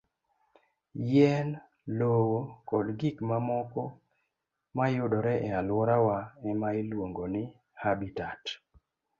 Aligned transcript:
Yien, 1.09 1.49
lowo, 1.97 2.39
kod 2.69 2.87
gik 2.99 3.17
mamoko 3.29 3.81
ma 4.75 4.85
yudore 4.95 5.33
e 5.47 5.49
alworawa 5.59 6.17
e 6.49 6.51
ma 6.59 6.69
iluongo 6.81 7.25
ni 7.33 7.43
habitat. 7.81 8.43